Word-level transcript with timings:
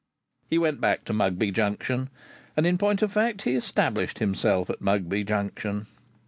He 0.49 0.57
went 0.57 0.81
back 0.81 1.05
to 1.05 1.13
Mugby 1.13 1.51
Junction, 1.51 2.09
and 2.57 2.65
in 2.65 2.79
point 2.79 3.03
of 3.03 3.11
fact 3.13 3.43
he 3.43 3.53
established 3.55 4.17
himself 4.17 4.67
at 4.71 4.81
Mugby 4.81 5.23
Junction. 5.23 5.85